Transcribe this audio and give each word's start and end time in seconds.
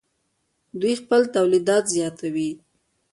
دوی 0.79 0.93
خپل 1.01 1.21
تولیدات 1.35 1.83
زیاتوي. 1.95 2.49